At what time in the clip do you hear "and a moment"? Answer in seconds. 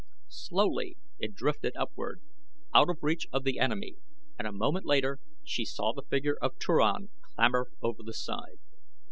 4.39-4.87